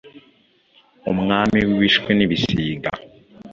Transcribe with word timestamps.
umwami 1.11 1.59
w’ibishwi 1.67 2.09
n’ibisiga! 2.15 2.89